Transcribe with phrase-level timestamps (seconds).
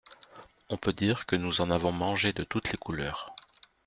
[0.69, 3.35] On peut dire que nous en avons mangé de toutes les couleurs.